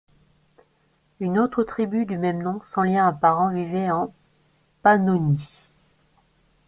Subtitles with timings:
[1.19, 4.11] Une autre tribu du même nom, sans lien apparent, vivait en
[4.81, 5.47] Pannonie.